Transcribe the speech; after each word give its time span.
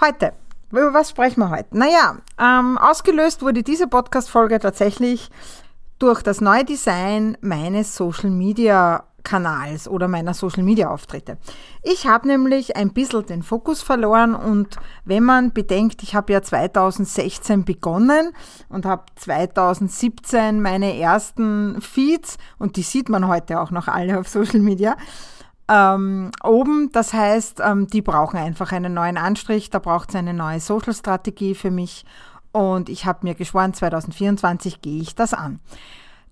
Heute, 0.00 0.32
über 0.70 0.94
was 0.94 1.10
sprechen 1.10 1.40
wir 1.40 1.50
heute? 1.50 1.76
Naja, 1.76 2.18
ähm, 2.38 2.78
ausgelöst 2.78 3.42
wurde 3.42 3.64
diese 3.64 3.88
Podcast-Folge 3.88 4.60
tatsächlich 4.60 5.28
durch 5.98 6.22
das 6.22 6.40
neue 6.40 6.64
Design 6.64 7.36
meines 7.40 7.96
Social 7.96 8.30
Media 8.30 9.02
Kanals 9.24 9.88
oder 9.88 10.06
meiner 10.06 10.34
Social 10.34 10.62
Media 10.62 10.88
Auftritte. 10.88 11.36
Ich 11.82 12.06
habe 12.06 12.28
nämlich 12.28 12.76
ein 12.76 12.92
bisschen 12.92 13.26
den 13.26 13.42
Fokus 13.42 13.82
verloren 13.82 14.36
und 14.36 14.76
wenn 15.04 15.24
man 15.24 15.52
bedenkt, 15.52 16.04
ich 16.04 16.14
habe 16.14 16.32
ja 16.32 16.42
2016 16.42 17.64
begonnen 17.64 18.32
und 18.68 18.86
habe 18.86 19.02
2017 19.16 20.62
meine 20.62 20.96
ersten 20.96 21.80
Feeds 21.80 22.38
und 22.58 22.76
die 22.76 22.82
sieht 22.82 23.08
man 23.08 23.26
heute 23.26 23.60
auch 23.60 23.72
noch 23.72 23.88
alle 23.88 24.20
auf 24.20 24.28
Social 24.28 24.60
Media 24.60 24.96
ähm, 25.68 26.30
oben. 26.42 26.90
Das 26.92 27.12
heißt, 27.12 27.60
ähm, 27.64 27.86
die 27.86 28.02
brauchen 28.02 28.38
einfach 28.38 28.72
einen 28.72 28.94
neuen 28.94 29.16
Anstrich, 29.16 29.70
da 29.70 29.78
braucht 29.78 30.10
es 30.10 30.16
eine 30.16 30.34
neue 30.34 30.60
Social-Strategie 30.60 31.54
für 31.54 31.70
mich. 31.70 32.04
Und 32.52 32.88
ich 32.88 33.06
habe 33.06 33.20
mir 33.22 33.34
geschworen, 33.34 33.74
2024 33.74 34.80
gehe 34.80 35.02
ich 35.02 35.14
das 35.14 35.34
an. 35.34 35.60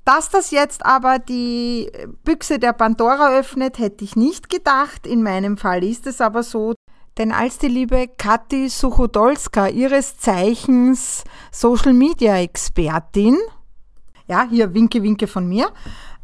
Dass 0.05 0.31
das 0.31 0.53
jetzt 0.53 0.87
aber 0.87 1.19
die 1.19 1.91
Büchse 2.25 2.59
der 2.59 2.73
Pandora 2.73 3.31
öffnet, 3.37 3.79
hätte 3.79 4.05
ich 4.05 4.15
nicht 4.15 4.49
gedacht. 4.49 5.07
In 5.07 5.23
meinem 5.23 5.57
Fall 5.57 5.83
ist 5.83 6.07
es 6.07 6.21
aber 6.21 6.43
so, 6.43 6.75
denn 7.19 7.33
als 7.33 7.59
die 7.59 7.69
liebe 7.69 8.09
Kathi 8.17 8.69
Suchodolska, 8.69 9.69
ihres 9.69 10.19
Zeichens 10.19 11.25
Social 11.51 11.93
Media 11.93 12.37
Expertin, 12.37 13.37
ja, 14.29 14.47
hier 14.49 14.75
Winke, 14.75 15.03
Winke 15.03 15.27
von 15.27 15.49
mir, 15.49 15.71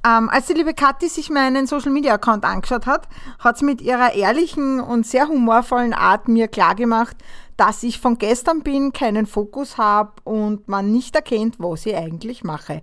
ähm, 0.04 0.28
als 0.28 0.46
die 0.46 0.54
liebe 0.54 0.74
Kathi 0.74 1.08
sich 1.08 1.30
meinen 1.30 1.66
Social 1.66 1.92
Media 1.92 2.14
Account 2.14 2.44
angeschaut 2.44 2.86
hat, 2.86 3.08
hat 3.38 3.58
sie 3.58 3.64
mit 3.64 3.80
ihrer 3.80 4.14
ehrlichen 4.14 4.80
und 4.80 5.06
sehr 5.06 5.28
humorvollen 5.28 5.92
Art 5.92 6.28
mir 6.28 6.48
klargemacht, 6.48 7.16
dass 7.56 7.82
ich 7.82 8.00
von 8.00 8.18
gestern 8.18 8.62
bin, 8.62 8.92
keinen 8.92 9.26
Fokus 9.26 9.78
habe 9.78 10.12
und 10.24 10.66
man 10.68 10.90
nicht 10.90 11.14
erkennt, 11.14 11.56
was 11.58 11.86
ich 11.86 11.94
eigentlich 11.94 12.42
mache. 12.42 12.82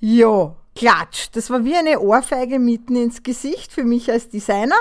Jo, 0.00 0.56
klatsch. 0.74 1.28
Das 1.32 1.50
war 1.50 1.64
wie 1.64 1.76
eine 1.76 2.00
Ohrfeige 2.00 2.58
mitten 2.58 2.96
ins 2.96 3.22
Gesicht 3.22 3.72
für 3.72 3.84
mich 3.84 4.10
als 4.10 4.28
Designer, 4.28 4.76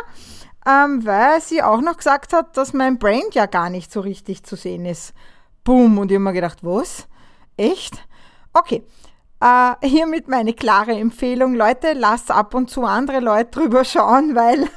ähm, 0.66 1.06
weil 1.06 1.42
sie 1.42 1.62
auch 1.62 1.82
noch 1.82 1.98
gesagt 1.98 2.34
hat, 2.34 2.58
dass 2.58 2.74
mein 2.74 2.98
Brand 2.98 3.36
ja 3.36 3.46
gar 3.46 3.70
nicht 3.70 3.92
so 3.92 4.00
richtig 4.00 4.44
zu 4.44 4.56
sehen 4.56 4.86
ist. 4.86 5.14
Boom. 5.64 6.00
Und 6.00 6.12
ich 6.12 6.16
habe 6.16 6.24
mir 6.24 6.34
gedacht, 6.34 6.60
was? 6.64 7.08
Echt? 7.58 8.04
Okay. 8.54 8.84
Äh, 9.42 9.74
hiermit 9.88 10.28
meine 10.28 10.54
klare 10.54 10.94
Empfehlung, 10.94 11.56
Leute, 11.56 11.94
lasst 11.94 12.32
ab 12.32 12.54
und 12.54 12.70
zu 12.70 12.84
andere 12.84 13.20
Leute 13.20 13.52
drüber 13.52 13.84
schauen, 13.84 14.34
weil 14.34 14.68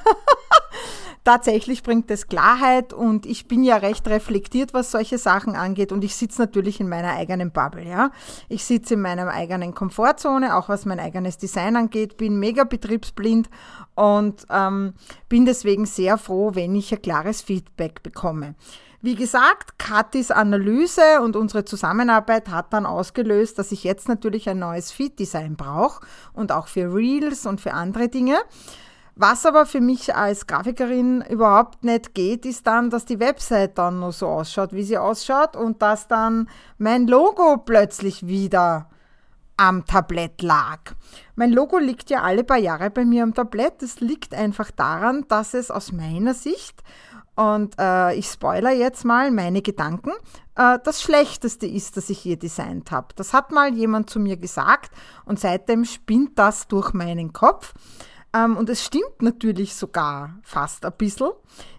tatsächlich 1.24 1.82
bringt 1.82 2.10
es 2.10 2.26
Klarheit 2.26 2.92
und 2.92 3.24
ich 3.24 3.46
bin 3.46 3.62
ja 3.62 3.76
recht 3.76 4.08
reflektiert, 4.08 4.74
was 4.74 4.90
solche 4.90 5.18
Sachen 5.18 5.54
angeht 5.54 5.92
und 5.92 6.02
ich 6.02 6.16
sitze 6.16 6.40
natürlich 6.40 6.80
in 6.80 6.88
meiner 6.88 7.14
eigenen 7.14 7.52
Bubble, 7.52 7.86
ja. 7.86 8.10
Ich 8.48 8.64
sitze 8.64 8.94
in 8.94 9.02
meiner 9.02 9.28
eigenen 9.28 9.74
Komfortzone, 9.74 10.56
auch 10.56 10.68
was 10.68 10.86
mein 10.86 10.98
eigenes 10.98 11.38
Design 11.38 11.76
angeht, 11.76 12.16
bin 12.16 12.40
mega 12.40 12.64
betriebsblind 12.64 13.48
und 13.94 14.44
ähm, 14.50 14.94
bin 15.28 15.44
deswegen 15.44 15.86
sehr 15.86 16.18
froh, 16.18 16.50
wenn 16.54 16.74
ich 16.74 16.92
ein 16.92 17.02
klares 17.02 17.42
Feedback 17.42 18.02
bekomme. 18.02 18.54
Wie 19.00 19.14
gesagt, 19.14 19.78
Katis 19.78 20.32
Analyse 20.32 21.20
und 21.22 21.36
unsere 21.36 21.64
Zusammenarbeit 21.64 22.48
hat 22.48 22.72
dann 22.72 22.84
ausgelöst, 22.84 23.56
dass 23.56 23.70
ich 23.70 23.84
jetzt 23.84 24.08
natürlich 24.08 24.48
ein 24.48 24.58
neues 24.58 24.90
Feed-Design 24.90 25.54
brauche 25.54 26.04
und 26.32 26.50
auch 26.50 26.66
für 26.66 26.92
Reels 26.92 27.46
und 27.46 27.60
für 27.60 27.74
andere 27.74 28.08
Dinge. 28.08 28.38
Was 29.14 29.46
aber 29.46 29.66
für 29.66 29.80
mich 29.80 30.16
als 30.16 30.48
Grafikerin 30.48 31.22
überhaupt 31.22 31.84
nicht 31.84 32.14
geht, 32.14 32.44
ist 32.44 32.66
dann, 32.66 32.90
dass 32.90 33.04
die 33.04 33.20
Website 33.20 33.78
dann 33.78 34.00
nur 34.00 34.12
so 34.12 34.26
ausschaut, 34.26 34.72
wie 34.72 34.82
sie 34.82 34.98
ausschaut 34.98 35.54
und 35.54 35.80
dass 35.80 36.08
dann 36.08 36.48
mein 36.78 37.06
Logo 37.06 37.56
plötzlich 37.58 38.26
wieder 38.26 38.88
am 39.56 39.84
Tablett 39.86 40.42
lag. 40.42 40.78
Mein 41.36 41.52
Logo 41.52 41.78
liegt 41.78 42.10
ja 42.10 42.22
alle 42.22 42.44
paar 42.44 42.58
Jahre 42.58 42.90
bei 42.90 43.04
mir 43.04 43.24
am 43.24 43.34
Tablett. 43.34 43.82
Das 43.82 44.00
liegt 44.00 44.34
einfach 44.34 44.70
daran, 44.70 45.24
dass 45.28 45.54
es 45.54 45.70
aus 45.70 45.92
meiner 45.92 46.34
Sicht 46.34 46.82
und 47.38 47.76
äh, 47.78 48.16
ich 48.16 48.26
spoiler 48.26 48.72
jetzt 48.72 49.04
mal 49.04 49.30
meine 49.30 49.62
Gedanken. 49.62 50.10
Äh, 50.56 50.80
das 50.82 51.00
Schlechteste 51.00 51.68
ist, 51.68 51.96
das 51.96 52.10
ich 52.10 52.24
je 52.24 52.34
designt 52.34 52.90
habe. 52.90 53.08
Das 53.14 53.32
hat 53.32 53.52
mal 53.52 53.72
jemand 53.72 54.10
zu 54.10 54.18
mir 54.18 54.36
gesagt 54.36 54.90
und 55.24 55.38
seitdem 55.38 55.84
spinnt 55.84 56.36
das 56.36 56.66
durch 56.66 56.92
meinen 56.94 57.32
Kopf. 57.32 57.74
Ähm, 58.34 58.56
und 58.56 58.68
es 58.68 58.84
stimmt 58.84 59.22
natürlich 59.22 59.76
sogar 59.76 60.40
fast 60.42 60.84
ein 60.84 60.92
bisschen. 60.98 61.30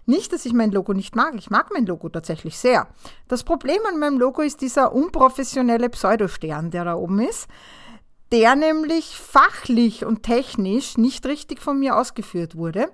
Nicht, 0.06 0.32
dass 0.32 0.46
ich 0.46 0.54
mein 0.54 0.70
Logo 0.70 0.94
nicht 0.94 1.14
mag. 1.14 1.34
Ich 1.34 1.50
mag 1.50 1.68
mein 1.74 1.84
Logo 1.84 2.08
tatsächlich 2.08 2.56
sehr. 2.56 2.88
Das 3.28 3.44
Problem 3.44 3.80
an 3.86 3.98
meinem 3.98 4.18
Logo 4.18 4.40
ist 4.40 4.62
dieser 4.62 4.94
unprofessionelle 4.94 5.90
Pseudostern, 5.90 6.70
der 6.70 6.86
da 6.86 6.94
oben 6.94 7.20
ist 7.20 7.48
der 8.32 8.54
nämlich 8.54 9.16
fachlich 9.16 10.04
und 10.04 10.22
technisch 10.22 10.96
nicht 10.96 11.26
richtig 11.26 11.60
von 11.60 11.80
mir 11.80 11.96
ausgeführt 11.96 12.54
wurde 12.54 12.86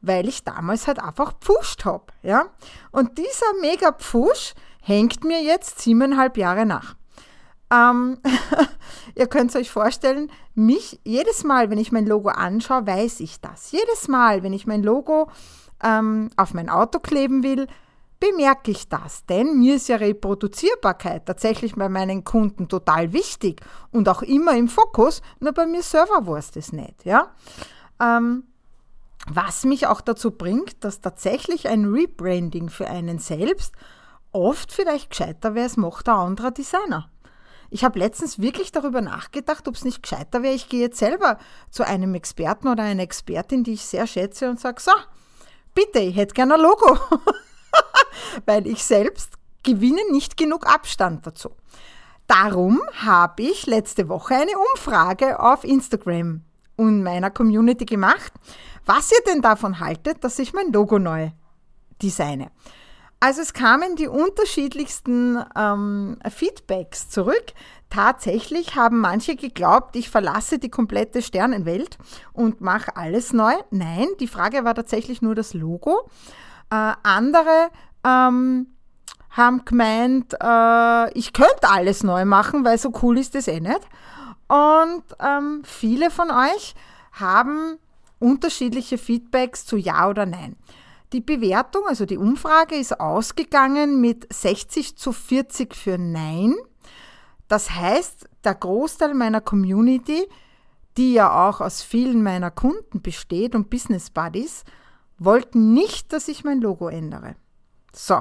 weil 0.00 0.28
ich 0.28 0.44
damals 0.44 0.86
halt 0.86 1.00
einfach 1.00 1.32
pfuscht 1.40 1.84
habe. 1.84 2.06
Ja? 2.22 2.46
Und 2.92 3.18
dieser 3.18 3.46
Mega-Pfusch 3.60 4.54
hängt 4.80 5.24
mir 5.24 5.42
jetzt 5.42 5.80
siebeneinhalb 5.80 6.36
Jahre 6.36 6.66
nach. 6.66 6.94
Ähm, 7.70 8.18
ihr 9.14 9.26
könnt 9.26 9.54
euch 9.56 9.70
vorstellen, 9.70 10.30
mich 10.54 11.00
jedes 11.04 11.44
Mal, 11.44 11.70
wenn 11.70 11.78
ich 11.78 11.92
mein 11.92 12.06
Logo 12.06 12.28
anschaue, 12.28 12.86
weiß 12.86 13.20
ich 13.20 13.40
das. 13.40 13.72
Jedes 13.72 14.08
Mal, 14.08 14.42
wenn 14.42 14.52
ich 14.52 14.66
mein 14.66 14.82
Logo 14.82 15.30
ähm, 15.82 16.30
auf 16.36 16.54
mein 16.54 16.68
Auto 16.68 17.00
kleben 17.00 17.42
will, 17.42 17.66
bemerke 18.20 18.70
ich 18.70 18.88
das. 18.88 19.26
Denn 19.26 19.58
mir 19.58 19.76
ist 19.76 19.88
ja 19.88 19.96
Reproduzierbarkeit 19.96 21.26
tatsächlich 21.26 21.74
bei 21.74 21.88
meinen 21.88 22.24
Kunden 22.24 22.68
total 22.68 23.12
wichtig 23.12 23.60
und 23.90 24.08
auch 24.08 24.22
immer 24.22 24.56
im 24.56 24.68
Fokus, 24.68 25.20
nur 25.40 25.52
bei 25.52 25.66
mir 25.66 25.82
selber 25.82 26.26
war 26.26 26.38
es 26.38 26.50
das 26.50 26.72
nicht. 26.72 27.04
Ja? 27.04 27.34
Ähm, 28.00 28.44
was 29.28 29.64
mich 29.64 29.86
auch 29.86 30.00
dazu 30.00 30.30
bringt, 30.30 30.84
dass 30.84 31.00
tatsächlich 31.00 31.68
ein 31.68 31.84
Rebranding 31.84 32.70
für 32.70 32.86
einen 32.86 33.18
selbst 33.18 33.74
oft 34.32 34.72
vielleicht 34.72 35.10
gescheiter 35.10 35.54
wäre, 35.54 35.66
es 35.66 35.76
macht 35.76 36.08
ein 36.08 36.16
anderer 36.16 36.50
Designer. 36.50 37.10
Ich 37.68 37.84
habe 37.84 37.98
letztens 37.98 38.38
wirklich 38.38 38.70
darüber 38.70 39.00
nachgedacht, 39.00 39.66
ob 39.66 39.74
es 39.74 39.84
nicht 39.84 40.02
gescheiter 40.02 40.42
wäre, 40.42 40.54
ich 40.54 40.68
gehe 40.68 40.80
jetzt 40.80 40.98
selber 40.98 41.38
zu 41.70 41.84
einem 41.84 42.14
Experten 42.14 42.68
oder 42.68 42.84
einer 42.84 43.02
Expertin, 43.02 43.64
die 43.64 43.72
ich 43.72 43.84
sehr 43.84 44.06
schätze 44.06 44.48
und 44.48 44.60
sage, 44.60 44.80
so, 44.80 44.92
bitte, 45.74 45.98
ich 45.98 46.16
hätte 46.16 46.34
gerne 46.34 46.54
ein 46.54 46.60
Logo. 46.60 46.98
Weil 48.46 48.66
ich 48.66 48.84
selbst 48.84 49.34
gewinne 49.64 50.00
nicht 50.12 50.36
genug 50.36 50.66
Abstand 50.66 51.26
dazu. 51.26 51.50
Darum 52.28 52.80
habe 52.94 53.42
ich 53.42 53.66
letzte 53.66 54.08
Woche 54.08 54.34
eine 54.34 54.52
Umfrage 54.72 55.40
auf 55.40 55.64
Instagram 55.64 56.42
und 56.76 57.02
meiner 57.02 57.30
Community 57.30 57.84
gemacht, 57.84 58.32
was 58.84 59.10
ihr 59.10 59.18
denn 59.26 59.42
davon 59.42 59.80
haltet, 59.80 60.22
dass 60.22 60.38
ich 60.38 60.52
mein 60.52 60.72
Logo 60.72 60.98
neu 60.98 61.30
designe. 62.02 62.50
Also 63.18 63.40
es 63.40 63.54
kamen 63.54 63.96
die 63.96 64.08
unterschiedlichsten 64.08 65.42
ähm, 65.56 66.18
Feedbacks 66.28 67.08
zurück. 67.08 67.54
Tatsächlich 67.88 68.76
haben 68.76 69.00
manche 69.00 69.36
geglaubt, 69.36 69.96
ich 69.96 70.10
verlasse 70.10 70.58
die 70.58 70.68
komplette 70.68 71.22
Sternenwelt 71.22 71.96
und 72.32 72.60
mache 72.60 72.94
alles 72.96 73.32
neu. 73.32 73.54
Nein, 73.70 74.08
die 74.20 74.26
Frage 74.26 74.64
war 74.64 74.74
tatsächlich 74.74 75.22
nur 75.22 75.34
das 75.34 75.54
Logo. 75.54 76.10
Äh, 76.70 76.92
andere 77.02 77.70
ähm, 78.04 78.66
haben 79.30 79.64
gemeint, 79.64 80.34
äh, 80.34 81.18
ich 81.18 81.32
könnte 81.32 81.70
alles 81.70 82.02
neu 82.02 82.24
machen, 82.24 82.64
weil 82.64 82.78
so 82.78 82.92
cool 83.02 83.18
ist 83.18 83.34
es 83.34 83.48
eh 83.48 83.60
nicht. 83.60 83.80
Und 84.48 85.02
ähm, 85.20 85.62
viele 85.64 86.10
von 86.10 86.30
euch 86.30 86.74
haben 87.12 87.78
unterschiedliche 88.18 88.98
Feedbacks 88.98 89.66
zu 89.66 89.76
Ja 89.76 90.08
oder 90.08 90.26
Nein. 90.26 90.56
Die 91.12 91.20
Bewertung, 91.20 91.82
also 91.86 92.04
die 92.04 92.18
Umfrage, 92.18 92.74
ist 92.74 93.00
ausgegangen 93.00 94.00
mit 94.00 94.32
60 94.32 94.96
zu 94.96 95.12
40 95.12 95.74
für 95.74 95.98
Nein. 95.98 96.54
Das 97.48 97.70
heißt, 97.70 98.28
der 98.44 98.54
Großteil 98.54 99.14
meiner 99.14 99.40
Community, 99.40 100.26
die 100.96 101.12
ja 101.12 101.48
auch 101.48 101.60
aus 101.60 101.82
vielen 101.82 102.22
meiner 102.22 102.50
Kunden 102.50 103.02
besteht 103.02 103.54
und 103.54 103.70
Business 103.70 104.10
Buddies, 104.10 104.64
wollten 105.18 105.72
nicht, 105.72 106.12
dass 106.12 106.28
ich 106.28 106.44
mein 106.44 106.60
Logo 106.60 106.88
ändere. 106.88 107.36
So, 107.92 108.20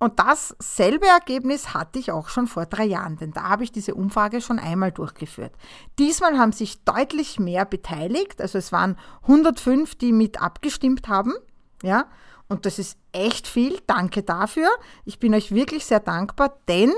Und 0.00 0.18
dasselbe 0.18 1.06
Ergebnis 1.06 1.74
hatte 1.74 1.98
ich 1.98 2.10
auch 2.10 2.28
schon 2.28 2.46
vor 2.46 2.64
drei 2.64 2.86
Jahren, 2.86 3.16
denn 3.18 3.32
da 3.32 3.50
habe 3.50 3.64
ich 3.64 3.70
diese 3.70 3.94
Umfrage 3.94 4.40
schon 4.40 4.58
einmal 4.58 4.92
durchgeführt. 4.92 5.52
Diesmal 5.98 6.38
haben 6.38 6.52
sich 6.52 6.82
deutlich 6.84 7.38
mehr 7.38 7.66
beteiligt, 7.66 8.40
also 8.40 8.56
es 8.56 8.72
waren 8.72 8.96
105, 9.22 9.96
die 9.96 10.12
mit 10.12 10.40
abgestimmt 10.40 11.08
haben, 11.08 11.34
ja, 11.82 12.06
und 12.48 12.66
das 12.66 12.78
ist 12.78 12.98
echt 13.12 13.46
viel. 13.46 13.78
Danke 13.86 14.22
dafür. 14.24 14.68
Ich 15.04 15.20
bin 15.20 15.34
euch 15.34 15.52
wirklich 15.52 15.84
sehr 15.84 16.00
dankbar, 16.00 16.58
denn 16.66 16.92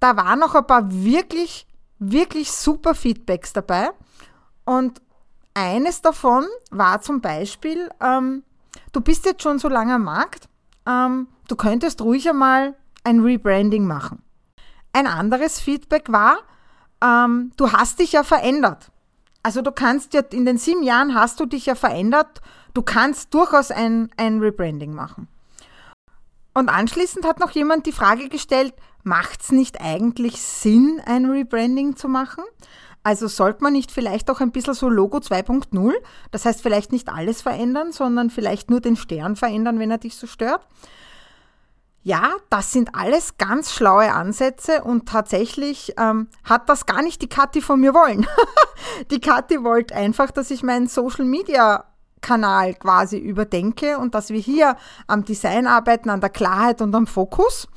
da 0.00 0.16
waren 0.16 0.38
noch 0.38 0.54
ein 0.54 0.66
paar 0.66 0.90
wirklich, 0.90 1.66
wirklich 1.98 2.52
super 2.52 2.94
Feedbacks 2.94 3.52
dabei. 3.52 3.90
Und 4.64 5.02
eines 5.52 6.00
davon 6.00 6.46
war 6.70 7.02
zum 7.02 7.20
Beispiel, 7.20 7.90
ähm, 8.00 8.44
du 8.92 9.00
bist 9.00 9.26
jetzt 9.26 9.42
schon 9.42 9.58
so 9.58 9.68
lange 9.68 9.96
am 9.96 10.04
Markt, 10.04 10.48
ähm, 10.86 11.28
du 11.48 11.56
könntest 11.56 12.00
ruhig 12.02 12.28
einmal 12.28 12.74
ein 13.04 13.20
Rebranding 13.20 13.86
machen. 13.86 14.22
Ein 14.92 15.06
anderes 15.06 15.60
Feedback 15.60 16.10
war, 16.10 16.38
ähm, 17.02 17.52
du 17.56 17.72
hast 17.72 17.98
dich 17.98 18.12
ja 18.12 18.22
verändert. 18.22 18.90
Also 19.42 19.60
du 19.60 19.72
kannst 19.72 20.14
ja, 20.14 20.20
in 20.20 20.46
den 20.46 20.56
sieben 20.56 20.82
Jahren 20.82 21.14
hast 21.14 21.38
du 21.38 21.46
dich 21.46 21.66
ja 21.66 21.74
verändert, 21.74 22.40
du 22.72 22.82
kannst 22.82 23.34
durchaus 23.34 23.70
ein, 23.70 24.10
ein 24.16 24.38
Rebranding 24.38 24.94
machen. 24.94 25.28
Und 26.54 26.68
anschließend 26.68 27.26
hat 27.26 27.40
noch 27.40 27.50
jemand 27.50 27.86
die 27.86 27.92
Frage 27.92 28.28
gestellt, 28.28 28.74
macht 29.02 29.42
es 29.42 29.52
nicht 29.52 29.80
eigentlich 29.80 30.40
Sinn, 30.40 31.02
ein 31.04 31.26
Rebranding 31.26 31.96
zu 31.96 32.08
machen? 32.08 32.44
Also 33.04 33.28
sollte 33.28 33.62
man 33.62 33.74
nicht 33.74 33.92
vielleicht 33.92 34.30
auch 34.30 34.40
ein 34.40 34.50
bisschen 34.50 34.72
so 34.72 34.88
Logo 34.88 35.18
2.0, 35.18 35.92
das 36.30 36.46
heißt 36.46 36.62
vielleicht 36.62 36.90
nicht 36.90 37.10
alles 37.10 37.42
verändern, 37.42 37.92
sondern 37.92 38.30
vielleicht 38.30 38.70
nur 38.70 38.80
den 38.80 38.96
Stern 38.96 39.36
verändern, 39.36 39.78
wenn 39.78 39.90
er 39.90 39.98
dich 39.98 40.16
so 40.16 40.26
stört? 40.26 40.66
Ja, 42.02 42.32
das 42.50 42.72
sind 42.72 42.94
alles 42.94 43.36
ganz 43.36 43.72
schlaue 43.72 44.12
Ansätze 44.12 44.84
und 44.84 45.06
tatsächlich 45.06 45.94
ähm, 45.98 46.28
hat 46.44 46.68
das 46.68 46.86
gar 46.86 47.02
nicht 47.02 47.22
die 47.22 47.28
Kathi 47.28 47.60
von 47.60 47.80
mir 47.80 47.94
wollen. 47.94 48.26
die 49.10 49.20
Kathi 49.20 49.62
wollte 49.62 49.94
einfach, 49.94 50.30
dass 50.30 50.50
ich 50.50 50.62
meinen 50.62 50.86
Social 50.86 51.24
Media 51.24 51.84
Kanal 52.22 52.74
quasi 52.74 53.18
überdenke 53.18 53.98
und 53.98 54.14
dass 54.14 54.30
wir 54.30 54.40
hier 54.40 54.76
am 55.06 55.24
Design 55.24 55.66
arbeiten, 55.66 56.08
an 56.08 56.22
der 56.22 56.30
Klarheit 56.30 56.80
und 56.80 56.94
am 56.94 57.06
Fokus 57.06 57.68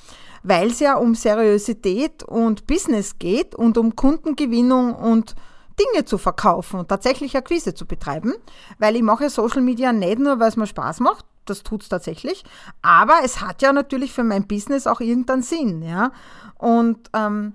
weil 0.48 0.68
es 0.68 0.80
ja 0.80 0.96
um 0.96 1.16
Seriosität 1.16 2.24
und 2.24 2.68
Business 2.68 3.20
geht 3.20 3.54
und 3.56 3.78
um 3.78 3.96
Kundengewinnung 3.96 4.96
und 4.96 5.36
Dinge 5.80 6.06
zu 6.06 6.18
verkaufen 6.18 6.80
und 6.80 6.88
tatsächlich 6.88 7.36
Akquise 7.36 7.74
zu 7.74 7.86
betreiben, 7.86 8.34
weil 8.80 8.96
ich 8.96 9.04
mache 9.04 9.30
Social 9.30 9.62
Media 9.62 9.92
nicht 9.92 10.20
nur, 10.20 10.40
weil 10.40 10.50
es 10.50 10.56
mir 10.56 10.68
Spaß 10.68 11.02
macht, 11.02 11.26
das 11.46 11.64
tut 11.64 11.84
es 11.84 11.90
tatsächlich, 11.90 12.44
aber 12.82 13.20
es 13.24 13.42
hat 13.42 13.62
ja 13.62 13.74
natürlich 13.74 14.14
für 14.14 14.24
mein 14.24 14.48
Business 14.48 14.88
auch 14.88 15.02
irgendeinen 15.02 15.44
Sinn, 15.44 15.82
ja. 15.82 16.12
Und 16.56 17.10
ähm, 17.14 17.54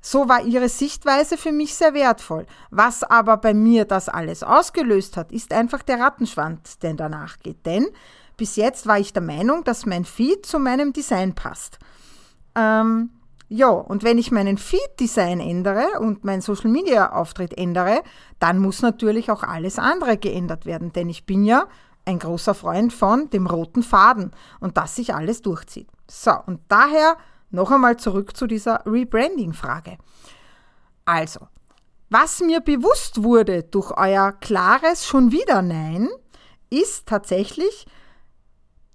so 0.00 0.28
war 0.28 0.42
ihre 0.42 0.68
Sichtweise 0.68 1.36
für 1.36 1.52
mich 1.52 1.74
sehr 1.74 1.92
wertvoll. 1.94 2.46
Was 2.70 3.02
aber 3.02 3.36
bei 3.36 3.52
mir 3.52 3.84
das 3.84 4.08
alles 4.08 4.42
ausgelöst 4.42 5.16
hat, 5.16 5.32
ist 5.32 5.52
einfach 5.52 5.82
der 5.82 6.00
Rattenschwanz, 6.00 6.78
der 6.78 6.94
danach 6.94 7.40
geht. 7.40 7.66
Denn 7.66 7.88
bis 8.36 8.56
jetzt 8.56 8.86
war 8.86 8.98
ich 8.98 9.12
der 9.12 9.22
Meinung, 9.22 9.64
dass 9.64 9.86
mein 9.86 10.04
Feed 10.04 10.46
zu 10.46 10.60
meinem 10.60 10.92
Design 10.92 11.34
passt. 11.34 11.78
Ähm, 12.58 13.10
ja, 13.48 13.68
und 13.68 14.02
wenn 14.02 14.18
ich 14.18 14.30
meinen 14.30 14.58
Feed-Design 14.58 15.40
ändere 15.40 16.00
und 16.00 16.24
meinen 16.24 16.42
Social-Media-Auftritt 16.42 17.56
ändere, 17.56 18.02
dann 18.38 18.58
muss 18.58 18.82
natürlich 18.82 19.30
auch 19.30 19.42
alles 19.42 19.78
andere 19.78 20.18
geändert 20.18 20.66
werden, 20.66 20.92
denn 20.92 21.08
ich 21.08 21.24
bin 21.24 21.44
ja 21.44 21.66
ein 22.04 22.18
großer 22.18 22.54
Freund 22.54 22.92
von 22.92 23.30
dem 23.30 23.46
roten 23.46 23.82
Faden 23.82 24.32
und 24.60 24.76
dass 24.76 24.96
sich 24.96 25.14
alles 25.14 25.40
durchzieht. 25.40 25.88
So, 26.10 26.32
und 26.46 26.60
daher 26.68 27.16
noch 27.50 27.70
einmal 27.70 27.96
zurück 27.96 28.36
zu 28.36 28.46
dieser 28.46 28.82
Rebranding-Frage. 28.84 29.96
Also, 31.06 31.40
was 32.10 32.40
mir 32.40 32.60
bewusst 32.60 33.22
wurde 33.22 33.62
durch 33.62 33.92
euer 33.96 34.32
klares 34.32 35.06
schon 35.06 35.32
wieder 35.32 35.62
Nein, 35.62 36.08
ist 36.70 37.06
tatsächlich, 37.06 37.86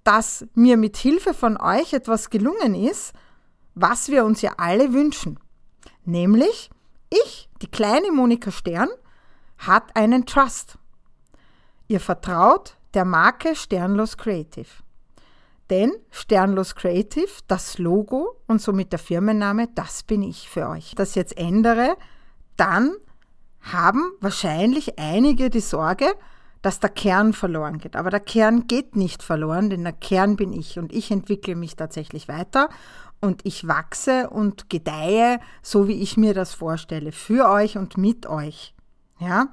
dass 0.04 0.46
mir 0.54 0.76
mit 0.76 0.96
Hilfe 0.96 1.34
von 1.34 1.56
euch 1.56 1.92
etwas 1.92 2.30
gelungen 2.30 2.74
ist, 2.74 3.14
was 3.74 4.08
wir 4.08 4.24
uns 4.24 4.42
ja 4.42 4.54
alle 4.56 4.92
wünschen. 4.92 5.38
Nämlich, 6.04 6.70
ich, 7.10 7.48
die 7.62 7.70
kleine 7.70 8.12
Monika 8.12 8.50
Stern, 8.50 8.88
hat 9.58 9.96
einen 9.96 10.26
Trust. 10.26 10.78
Ihr 11.88 12.00
vertraut 12.00 12.76
der 12.94 13.04
Marke 13.04 13.56
Sternlos 13.56 14.16
Creative. 14.16 14.68
Denn 15.70 15.92
Sternlos 16.10 16.74
Creative, 16.74 17.30
das 17.48 17.78
Logo 17.78 18.36
und 18.46 18.60
somit 18.60 18.92
der 18.92 18.98
Firmenname, 18.98 19.68
das 19.74 20.02
bin 20.02 20.22
ich 20.22 20.48
für 20.48 20.68
euch. 20.68 20.94
Das 20.94 21.14
jetzt 21.14 21.36
ändere, 21.38 21.96
dann 22.56 22.94
haben 23.60 24.12
wahrscheinlich 24.20 24.98
einige 24.98 25.48
die 25.48 25.60
Sorge, 25.60 26.06
dass 26.60 26.80
der 26.80 26.90
Kern 26.90 27.32
verloren 27.32 27.78
geht. 27.78 27.96
Aber 27.96 28.10
der 28.10 28.20
Kern 28.20 28.66
geht 28.66 28.96
nicht 28.96 29.22
verloren, 29.22 29.70
denn 29.70 29.84
der 29.84 29.92
Kern 29.92 30.36
bin 30.36 30.52
ich 30.52 30.78
und 30.78 30.92
ich 30.92 31.10
entwickle 31.10 31.56
mich 31.56 31.76
tatsächlich 31.76 32.28
weiter 32.28 32.68
und 33.20 33.40
ich 33.44 33.66
wachse 33.66 34.30
und 34.30 34.68
gedeihe, 34.68 35.40
so 35.62 35.88
wie 35.88 36.02
ich 36.02 36.16
mir 36.16 36.34
das 36.34 36.54
vorstelle, 36.54 37.12
für 37.12 37.48
euch 37.48 37.78
und 37.78 37.96
mit 37.96 38.26
euch. 38.26 38.74
Ja? 39.18 39.48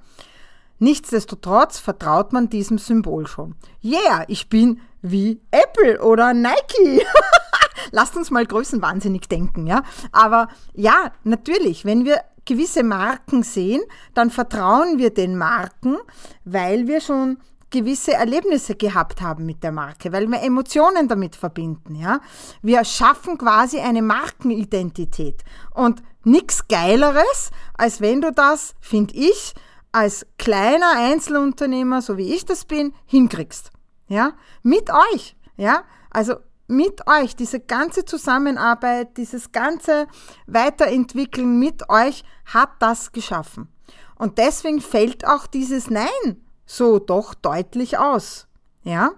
Nichtsdestotrotz 0.80 1.80
vertraut 1.80 2.34
man 2.34 2.50
diesem 2.50 2.78
Symbol 2.78 3.28
schon. 3.28 3.56
Yeah, 3.84 4.26
ich 4.28 4.50
bin 4.50 4.82
wie 5.02 5.40
Apple 5.52 6.02
oder 6.02 6.34
Nike. 6.34 7.06
Lasst 7.92 8.18
uns 8.18 8.32
mal 8.32 8.46
größenwahnsinnig 8.46 9.28
denken, 9.28 9.68
ja. 9.68 9.84
Aber 10.12 10.48
ja, 10.74 11.12
natürlich, 11.24 11.86
wenn 11.86 12.06
wir 12.06 12.22
gewisse 12.46 12.84
Marken 12.84 13.44
sehen, 13.44 13.82
dann 14.14 14.30
vertrauen 14.32 14.98
wir 14.98 15.14
den 15.14 15.38
Marken, 15.38 15.98
weil 16.46 16.88
wir 16.88 17.02
schon 17.02 17.38
gewisse 17.72 18.14
Erlebnisse 18.14 18.76
gehabt 18.76 19.22
haben 19.22 19.46
mit 19.46 19.64
der 19.64 19.72
Marke, 19.72 20.12
weil 20.12 20.28
wir 20.28 20.42
Emotionen 20.42 21.08
damit 21.08 21.36
verbinden. 21.36 21.96
Ja? 21.96 22.20
Wir 22.62 22.84
schaffen 22.86 23.38
quasi 23.38 23.80
eine 23.80 24.02
Markenidentität. 24.02 25.44
Und 25.74 26.04
nichts 26.24 26.68
Geileres, 26.68 27.50
als 27.74 28.02
wenn 28.02 28.22
du 28.22 28.32
das, 28.32 28.76
finde 28.80 29.16
ich, 29.16 29.54
als 29.92 30.28
kleiner 30.38 30.94
Einzelunternehmer, 30.98 32.02
so 32.02 32.18
wie 32.18 32.34
ich 32.34 32.46
das 32.46 32.66
bin, 32.66 32.94
hinkriegst. 33.06 33.72
Ja? 34.08 34.34
Mit 34.62 34.90
euch. 34.92 35.36
Ja? 35.58 35.84
Also 36.12 36.36
mit 36.68 37.08
euch, 37.08 37.36
diese 37.36 37.60
ganze 37.60 38.06
Zusammenarbeit, 38.06 39.18
dieses 39.18 39.52
ganze 39.52 40.08
Weiterentwickeln 40.48 41.60
mit 41.60 41.90
euch 41.90 42.24
hat 42.46 42.70
das 42.80 43.12
geschaffen. 43.12 43.68
Und 44.16 44.38
deswegen 44.38 44.80
fällt 44.80 45.28
auch 45.28 45.48
dieses 45.48 45.90
Nein 45.90 46.38
so 46.72 47.00
doch 47.00 47.34
deutlich 47.34 47.98
aus. 47.98 48.48
Ja? 48.84 49.12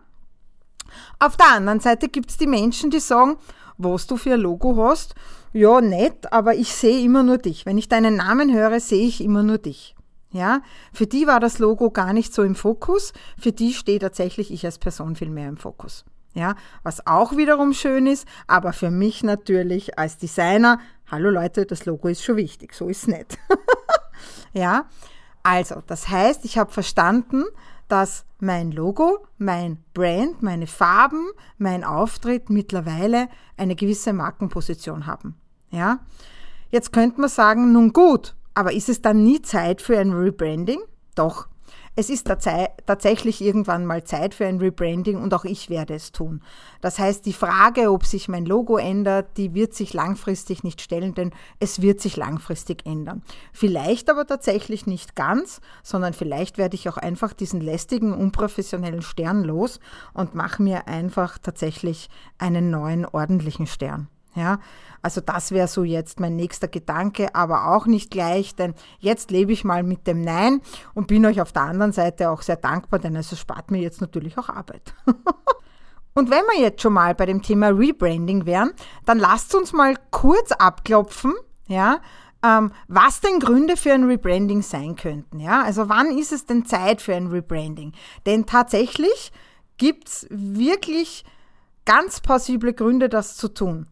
Auf 1.19 1.37
der 1.37 1.51
anderen 1.51 1.79
Seite 1.79 2.09
gibt 2.09 2.31
es 2.31 2.37
die 2.37 2.47
Menschen, 2.47 2.89
die 2.89 2.99
sagen, 2.99 3.37
was 3.77 4.07
du 4.07 4.17
für 4.17 4.33
ein 4.33 4.41
Logo 4.41 4.75
hast, 4.77 5.15
ja, 5.53 5.81
nett, 5.81 6.31
aber 6.31 6.55
ich 6.55 6.73
sehe 6.73 7.03
immer 7.03 7.21
nur 7.21 7.37
dich. 7.37 7.65
Wenn 7.65 7.77
ich 7.77 7.87
deinen 7.87 8.15
Namen 8.15 8.51
höre, 8.51 8.79
sehe 8.79 9.07
ich 9.07 9.21
immer 9.21 9.43
nur 9.43 9.59
dich. 9.59 9.95
Ja, 10.31 10.61
für 10.91 11.05
die 11.05 11.27
war 11.27 11.39
das 11.39 11.59
Logo 11.59 11.91
gar 11.91 12.11
nicht 12.11 12.33
so 12.33 12.41
im 12.41 12.55
Fokus. 12.55 13.13
Für 13.37 13.51
die 13.51 13.71
steht 13.71 14.01
tatsächlich 14.01 14.51
ich 14.51 14.65
als 14.65 14.79
Person 14.79 15.15
viel 15.15 15.29
mehr 15.29 15.47
im 15.47 15.57
Fokus. 15.57 16.05
Ja, 16.33 16.55
was 16.81 17.05
auch 17.05 17.37
wiederum 17.37 17.73
schön 17.73 18.07
ist, 18.07 18.27
aber 18.47 18.73
für 18.73 18.89
mich 18.89 19.23
natürlich 19.23 19.99
als 19.99 20.17
Designer, 20.17 20.79
hallo 21.05 21.29
Leute, 21.29 21.67
das 21.67 21.85
Logo 21.85 22.07
ist 22.07 22.23
schon 22.23 22.37
wichtig, 22.37 22.73
so 22.73 22.89
ist 22.89 23.03
es 23.03 23.07
nicht. 23.07 23.37
ja, 24.53 24.85
also, 25.43 25.83
das 25.85 26.07
heißt, 26.09 26.45
ich 26.45 26.57
habe 26.57 26.71
verstanden, 26.71 27.43
dass 27.89 28.25
mein 28.39 28.71
Logo, 28.71 29.27
mein 29.37 29.77
Brand, 29.93 30.41
meine 30.41 30.67
Farben, 30.67 31.27
mein 31.57 31.83
Auftritt 31.83 32.49
mittlerweile 32.49 33.27
eine 33.57 33.75
gewisse 33.75 34.13
Markenposition 34.13 35.05
haben. 35.05 35.35
Ja? 35.69 35.99
Jetzt 36.71 36.91
könnte 36.93 37.21
man 37.21 37.29
sagen, 37.29 37.71
nun 37.71 37.93
gut, 37.93 38.35
aber 38.53 38.73
ist 38.73 38.89
es 38.89 39.01
dann 39.01 39.23
nie 39.23 39.41
Zeit 39.41 39.81
für 39.81 39.99
ein 39.99 40.11
Rebranding? 40.11 40.81
Doch, 41.15 41.47
es 41.95 42.09
ist 42.09 42.27
tatsächlich 42.27 43.41
irgendwann 43.41 43.85
mal 43.85 44.03
Zeit 44.03 44.33
für 44.33 44.47
ein 44.47 44.57
Rebranding 44.57 45.21
und 45.21 45.33
auch 45.33 45.45
ich 45.45 45.69
werde 45.69 45.93
es 45.93 46.11
tun. 46.11 46.41
Das 46.81 46.97
heißt, 46.97 47.25
die 47.25 47.33
Frage, 47.33 47.91
ob 47.91 48.05
sich 48.05 48.27
mein 48.27 48.45
Logo 48.45 48.77
ändert, 48.77 49.37
die 49.37 49.53
wird 49.53 49.73
sich 49.73 49.93
langfristig 49.93 50.63
nicht 50.63 50.81
stellen, 50.81 51.13
denn 51.13 51.31
es 51.59 51.81
wird 51.81 52.01
sich 52.01 52.17
langfristig 52.17 52.85
ändern. 52.85 53.21
Vielleicht 53.51 54.09
aber 54.09 54.25
tatsächlich 54.25 54.87
nicht 54.87 55.15
ganz, 55.15 55.61
sondern 55.83 56.13
vielleicht 56.13 56.57
werde 56.57 56.75
ich 56.75 56.89
auch 56.89 56.97
einfach 56.97 57.33
diesen 57.33 57.61
lästigen, 57.61 58.13
unprofessionellen 58.13 59.03
Stern 59.03 59.43
los 59.43 59.79
und 60.13 60.33
mache 60.33 60.63
mir 60.63 60.87
einfach 60.87 61.37
tatsächlich 61.37 62.09
einen 62.39 62.71
neuen, 62.71 63.05
ordentlichen 63.05 63.67
Stern. 63.67 64.07
Ja, 64.35 64.59
also 65.01 65.21
das 65.21 65.51
wäre 65.51 65.67
so 65.67 65.83
jetzt 65.83 66.19
mein 66.19 66.35
nächster 66.35 66.67
Gedanke, 66.67 67.35
aber 67.35 67.67
auch 67.67 67.85
nicht 67.85 68.09
gleich, 68.09 68.55
denn 68.55 68.73
jetzt 68.99 69.31
lebe 69.31 69.51
ich 69.51 69.63
mal 69.63 69.83
mit 69.83 70.07
dem 70.07 70.21
Nein 70.21 70.61
und 70.93 71.07
bin 71.07 71.25
euch 71.25 71.41
auf 71.41 71.51
der 71.51 71.63
anderen 71.63 71.91
Seite 71.91 72.29
auch 72.29 72.41
sehr 72.41 72.55
dankbar, 72.55 72.99
denn 72.99 73.15
es 73.15 73.37
spart 73.37 73.69
mir 73.69 73.81
jetzt 73.81 74.01
natürlich 74.01 74.37
auch 74.37 74.49
Arbeit. 74.49 74.93
Und 76.15 76.29
wenn 76.29 76.43
wir 76.45 76.61
jetzt 76.61 76.81
schon 76.81 76.93
mal 76.93 77.15
bei 77.15 77.25
dem 77.25 77.41
Thema 77.41 77.69
Rebranding 77.69 78.45
wären, 78.45 78.71
dann 79.05 79.17
lasst 79.17 79.55
uns 79.55 79.73
mal 79.73 79.95
kurz 80.11 80.51
abklopfen, 80.51 81.33
ja, 81.67 82.01
ähm, 82.43 82.71
was 82.87 83.21
denn 83.21 83.39
Gründe 83.39 83.77
für 83.77 83.93
ein 83.93 84.03
Rebranding 84.03 84.61
sein 84.61 84.95
könnten. 84.95 85.39
Ja? 85.39 85.63
Also 85.63 85.89
wann 85.89 86.17
ist 86.17 86.31
es 86.31 86.45
denn 86.45 86.65
Zeit 86.65 87.01
für 87.01 87.15
ein 87.15 87.27
Rebranding? 87.27 87.93
Denn 88.25 88.45
tatsächlich 88.45 89.31
gibt 89.77 90.09
es 90.09 90.27
wirklich 90.29 91.23
ganz 91.85 92.19
plausible 92.19 92.73
Gründe, 92.73 93.09
das 93.09 93.37
zu 93.37 93.47
tun. 93.47 93.87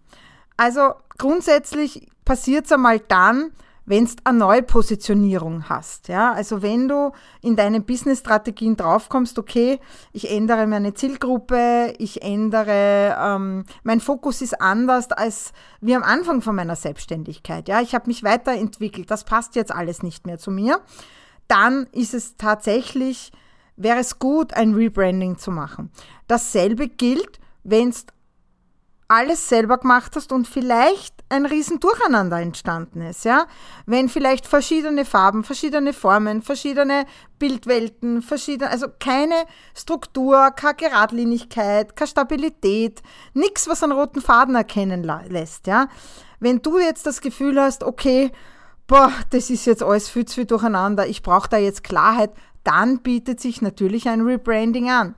Also 0.62 0.94
grundsätzlich 1.18 2.08
passiert 2.24 2.66
es 2.66 2.72
einmal 2.72 3.00
dann, 3.00 3.50
wenn 3.88 4.06
du 4.06 4.12
eine 4.26 4.38
neue 4.38 4.62
Positionierung 4.62 5.68
hast. 5.70 6.08
Ja? 6.08 6.34
Also 6.34 6.62
wenn 6.62 6.88
du 6.88 7.14
in 7.42 7.56
deinen 7.56 7.84
Business-Strategien 7.84 8.78
draufkommst, 8.78 9.40
okay, 9.40 9.80
ich 10.14 10.30
ändere 10.30 10.68
meine 10.68 10.94
Zielgruppe, 10.94 11.96
ich 11.98 12.22
ändere, 12.22 13.18
ähm, 13.20 13.66
mein 13.82 14.00
Fokus 14.02 14.44
ist 14.44 14.62
anders 14.62 15.12
als 15.12 15.52
wie 15.80 15.96
am 15.96 16.04
Anfang 16.04 16.44
von 16.44 16.56
meiner 16.56 16.76
Selbstständigkeit. 16.76 17.68
Ja? 17.68 17.82
Ich 17.82 17.96
habe 17.96 18.06
mich 18.06 18.24
weiterentwickelt, 18.24 19.10
das 19.10 19.24
passt 19.24 19.56
jetzt 19.56 19.74
alles 19.74 20.04
nicht 20.04 20.28
mehr 20.28 20.38
zu 20.38 20.52
mir. 20.52 20.80
Dann 21.48 21.88
ist 21.92 22.14
es 22.14 22.38
tatsächlich, 22.38 23.32
wäre 23.78 23.98
es 23.98 24.20
gut, 24.20 24.54
ein 24.54 24.76
Rebranding 24.76 25.40
zu 25.40 25.50
machen. 25.50 25.90
Dasselbe 26.28 26.88
gilt, 26.88 27.40
wenn 27.64 27.90
es 27.90 28.06
alles 29.12 29.50
selber 29.50 29.78
gemacht 29.78 30.14
hast 30.16 30.32
und 30.32 30.48
vielleicht 30.48 31.14
ein 31.28 31.46
Riesendurcheinander 31.46 32.40
entstanden 32.40 33.02
ist, 33.02 33.26
ja. 33.26 33.46
Wenn 33.86 34.08
vielleicht 34.08 34.48
verschiedene 34.48 35.04
Farben, 35.04 35.44
verschiedene 35.44 35.92
Formen, 35.92 36.42
verschiedene 36.42 37.06
Bildwelten, 37.38 38.22
verschiedene, 38.22 38.72
also 38.72 38.88
keine 39.00 39.36
Struktur, 39.76 40.52
keine 40.52 40.76
Geradlinigkeit, 40.76 41.98
keine 41.98 42.08
Stabilität, 42.08 43.02
nichts, 43.34 43.68
was 43.68 43.84
einen 43.84 43.92
roten 43.92 44.22
Faden 44.22 44.56
erkennen 44.56 45.04
lässt, 45.28 45.68
ja. 45.68 45.90
Wenn 46.40 46.62
du 46.62 46.80
jetzt 46.80 47.06
das 47.06 47.20
Gefühl 47.20 47.60
hast, 47.60 47.84
okay, 47.84 48.32
boah, 48.88 49.12
das 49.32 49.50
ist 49.50 49.66
jetzt 49.66 49.84
alles 49.84 50.08
viel 50.08 50.26
zu 50.26 50.36
viel 50.36 50.46
durcheinander, 50.46 51.06
ich 51.06 51.22
brauche 51.22 51.50
da 51.50 51.58
jetzt 51.58 51.84
Klarheit, 51.84 52.32
dann 52.64 53.00
bietet 53.00 53.42
sich 53.42 53.62
natürlich 53.62 54.08
ein 54.08 54.22
Rebranding 54.22 54.90
an. 54.90 55.16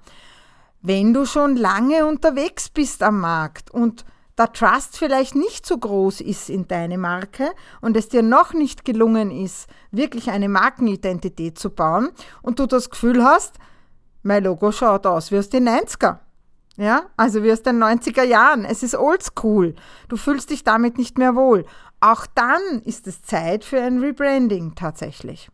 Wenn 0.85 1.13
du 1.13 1.25
schon 1.25 1.55
lange 1.55 2.05
unterwegs 2.05 2.67
bist 2.67 3.03
am 3.03 3.21
Markt 3.21 3.71
und 3.71 4.03
der 4.37 4.51
Trust 4.51 4.97
vielleicht 4.97 5.33
nicht 5.33 5.65
so 5.65 5.77
groß 5.77 6.19
ist 6.19 6.49
in 6.49 6.67
deine 6.67 6.97
Marke 6.97 7.49
und 7.79 7.95
es 7.95 8.09
dir 8.09 8.21
noch 8.21 8.51
nicht 8.53 8.83
gelungen 8.83 9.31
ist, 9.31 9.69
wirklich 9.91 10.29
eine 10.29 10.49
Markenidentität 10.49 11.57
zu 11.57 11.69
bauen 11.69 12.09
und 12.41 12.59
du 12.59 12.65
das 12.65 12.89
Gefühl 12.89 13.23
hast, 13.23 13.59
mein 14.23 14.43
Logo 14.43 14.73
schaut 14.73 15.05
aus 15.05 15.31
wie 15.31 15.37
aus 15.37 15.47
den 15.47 15.69
90er. 15.69 16.17
Ja, 16.75 17.03
also 17.15 17.43
wie 17.43 17.53
aus 17.53 17.63
den 17.63 17.81
90er 17.81 18.23
Jahren. 18.23 18.65
Es 18.65 18.83
ist 18.83 18.95
oldschool. 18.95 19.75
Du 20.09 20.17
fühlst 20.17 20.49
dich 20.49 20.65
damit 20.65 20.97
nicht 20.97 21.17
mehr 21.17 21.33
wohl. 21.33 21.65
Auch 22.01 22.25
dann 22.35 22.81
ist 22.83 23.07
es 23.07 23.21
Zeit 23.21 23.63
für 23.63 23.81
ein 23.81 23.99
Rebranding 23.99 24.75
tatsächlich. 24.75 25.49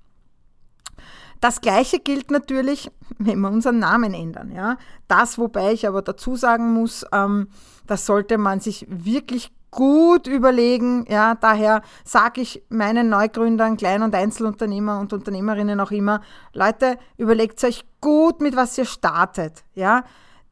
Das 1.39 1.61
gleiche 1.61 1.99
gilt 1.99 2.31
natürlich, 2.31 2.91
wenn 3.17 3.39
wir 3.39 3.49
unseren 3.49 3.79
Namen 3.79 4.13
ändern. 4.13 4.51
Ja? 4.51 4.77
Das, 5.07 5.37
wobei 5.37 5.73
ich 5.73 5.87
aber 5.87 6.01
dazu 6.01 6.35
sagen 6.35 6.73
muss, 6.73 7.05
ähm, 7.11 7.47
das 7.87 8.05
sollte 8.05 8.37
man 8.37 8.59
sich 8.59 8.85
wirklich 8.89 9.51
gut 9.71 10.27
überlegen. 10.27 11.05
Ja, 11.09 11.35
daher 11.35 11.81
sage 12.03 12.41
ich 12.41 12.63
meinen 12.69 13.09
Neugründern, 13.09 13.77
Klein- 13.77 14.03
und 14.03 14.15
Einzelunternehmer 14.15 14.99
und 14.99 15.13
Unternehmerinnen 15.13 15.79
auch 15.79 15.91
immer, 15.91 16.21
Leute, 16.53 16.97
überlegt 17.17 17.63
euch 17.63 17.85
gut, 18.01 18.41
mit 18.41 18.55
was 18.55 18.77
ihr 18.77 18.85
startet. 18.85 19.63
Ja, 19.75 20.03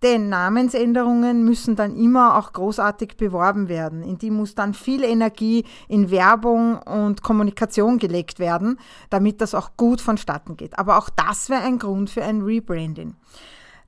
denn 0.04 0.30
Namensänderungen 0.30 1.44
müssen 1.44 1.76
dann 1.76 1.96
immer 1.96 2.38
auch 2.38 2.54
großartig 2.54 3.18
beworben 3.18 3.68
werden. 3.68 4.04
In 4.04 4.18
die 4.18 4.32
muss 4.32 4.56
dann 4.56 4.74
viel 4.74 5.04
Energie 5.04 5.66
in 5.88 6.12
Werbung 6.12 6.78
und 6.82 7.24
Kommunikation 7.24 7.98
gelegt 7.98 8.40
werden, 8.40 8.80
damit 9.10 9.42
das 9.42 9.56
auch 9.56 9.72
gut 9.78 10.02
vonstatten 10.02 10.58
geht. 10.58 10.78
Aber 10.78 10.98
auch 10.98 11.10
das 11.10 11.50
wäre 11.50 11.62
ein 11.62 11.80
Grund 11.80 12.10
für 12.10 12.24
ein 12.24 12.42
Rebranding. 12.42 13.16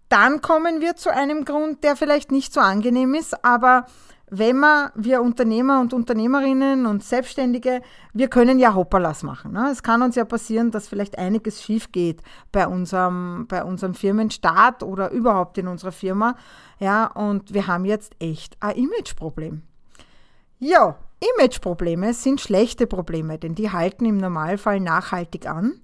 Dann 0.10 0.42
kommen 0.42 0.82
wir 0.82 0.96
zu 0.96 1.14
einem 1.14 1.46
Grund, 1.46 1.84
der 1.84 1.96
vielleicht 1.96 2.32
nicht 2.32 2.54
so 2.54 2.60
angenehm 2.60 3.14
ist, 3.14 3.46
aber 3.46 3.86
wenn 4.32 4.60
wir, 4.60 4.92
wir 4.96 5.22
Unternehmer 5.22 5.82
und 5.82 5.94
Unternehmerinnen 5.94 6.86
und 6.86 7.04
Selbstständige, 7.04 7.82
wir 8.14 8.28
können 8.28 8.60
ja 8.60 8.76
Hopperlas 8.76 9.24
machen. 9.24 9.54
Ne? 9.54 9.70
Es 9.72 9.82
kann 9.82 10.02
uns 10.02 10.16
ja 10.16 10.26
passieren, 10.26 10.72
dass 10.72 10.88
vielleicht 10.88 11.18
einiges 11.18 11.64
schief 11.64 11.92
geht 11.92 12.22
bei 12.52 12.68
unserem, 12.68 13.48
bei 13.48 13.64
unserem 13.64 13.96
Firmenstart 13.96 14.84
oder 14.84 15.10
überhaupt 15.12 15.58
in 15.58 15.68
unserer 15.68 15.92
Firma. 15.92 16.36
Ja, 16.80 17.08
und 17.08 17.54
wir 17.54 17.68
haben 17.68 17.86
jetzt 17.86 18.14
echt 18.20 18.56
ein 18.60 18.76
Imageproblem. 18.76 19.64
Ja, 20.60 20.98
Imageprobleme 21.38 22.14
sind 22.14 22.40
schlechte 22.40 22.86
Probleme, 22.86 23.40
denn 23.40 23.56
die 23.56 23.72
halten 23.72 24.06
im 24.06 24.18
Normalfall 24.18 24.80
nachhaltig 24.80 25.48
an. 25.48 25.82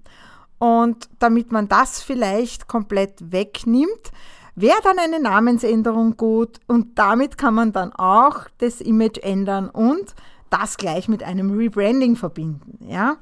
Und 0.58 1.08
damit 1.18 1.52
man 1.52 1.68
das 1.68 2.02
vielleicht 2.02 2.66
komplett 2.66 3.32
wegnimmt, 3.32 4.10
wäre 4.54 4.80
dann 4.82 4.98
eine 4.98 5.20
Namensänderung 5.20 6.16
gut 6.16 6.60
und 6.66 6.98
damit 6.98 7.36
kann 7.36 7.54
man 7.54 7.72
dann 7.72 7.92
auch 7.92 8.48
das 8.58 8.80
Image 8.80 9.18
ändern 9.18 9.68
und 9.68 10.14
das 10.48 10.78
gleich 10.78 11.08
mit 11.08 11.22
einem 11.22 11.50
Rebranding 11.56 12.16
verbinden. 12.16 12.78
Ja? 12.88 13.16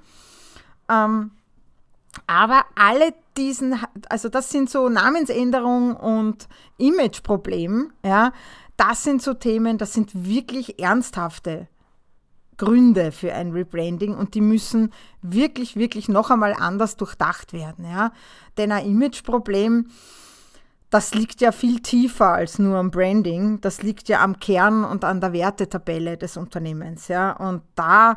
Ähm, 0.88 1.32
aber 2.28 2.64
alle 2.76 3.14
diesen, 3.36 3.76
also 4.08 4.28
das 4.28 4.50
sind 4.50 4.70
so 4.70 4.88
Namensänderung 4.88 5.96
und 5.96 6.48
Imageproblem, 6.78 7.92
ja, 8.04 8.32
das 8.76 9.02
sind 9.02 9.20
so 9.20 9.34
Themen, 9.34 9.78
das 9.78 9.92
sind 9.92 10.26
wirklich 10.26 10.78
ernsthafte 10.78 11.68
Gründe 12.56 13.12
für 13.12 13.32
ein 13.32 13.52
Rebranding 13.52 14.14
und 14.14 14.34
die 14.34 14.40
müssen 14.40 14.92
wirklich, 15.22 15.76
wirklich 15.76 16.08
noch 16.08 16.30
einmal 16.30 16.54
anders 16.54 16.96
durchdacht 16.96 17.52
werden. 17.52 17.84
Ja? 17.84 18.12
Denn 18.56 18.72
ein 18.72 18.86
Imageproblem, 18.86 19.88
das 20.90 21.14
liegt 21.14 21.40
ja 21.40 21.50
viel 21.50 21.80
tiefer 21.80 22.32
als 22.32 22.58
nur 22.58 22.78
am 22.78 22.90
Branding. 22.90 23.60
Das 23.60 23.82
liegt 23.82 24.08
ja 24.08 24.22
am 24.22 24.38
Kern 24.38 24.84
und 24.84 25.04
an 25.04 25.20
der 25.20 25.32
Wertetabelle 25.32 26.16
des 26.16 26.36
Unternehmens. 26.36 27.08
Ja? 27.08 27.32
Und 27.32 27.62
da, 27.74 28.16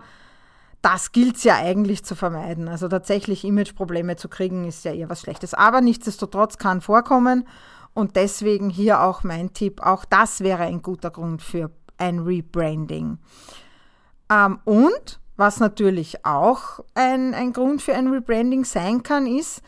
das 0.82 1.12
gilt 1.12 1.38
es 1.38 1.44
ja 1.44 1.56
eigentlich 1.56 2.06
zu 2.06 2.16
vermeiden. 2.16 2.68
Also 2.68 2.88
tatsächlich 2.88 3.44
Imageprobleme 3.44 4.16
zu 4.16 4.30
kriegen, 4.30 4.68
ist 4.68 4.86
ja 4.86 4.94
eher 4.94 5.10
was 5.10 5.22
Schlechtes. 5.22 5.54
Aber 5.54 5.82
nichtsdestotrotz 5.82 6.58
kann 6.58 6.82
vorkommen. 6.82 7.48
Und 7.96 8.16
deswegen 8.16 8.70
hier 8.70 9.02
auch 9.02 9.24
mein 9.24 9.54
Tipp, 9.54 9.82
auch 9.82 10.06
das 10.06 10.42
wäre 10.42 10.62
ein 10.62 10.84
guter 10.84 11.10
Grund 11.10 11.42
für 11.42 11.72
ein 11.98 12.20
Rebranding. 12.20 13.18
Ähm, 14.30 14.60
und 14.66 15.20
was 15.36 15.60
natürlich 15.60 16.26
auch 16.26 16.80
ein, 16.96 17.34
ein 17.34 17.54
Grund 17.54 17.82
für 17.82 17.94
ein 17.94 18.08
Rebranding 18.08 18.66
sein 18.66 19.04
kann, 19.04 19.28
ist, 19.28 19.62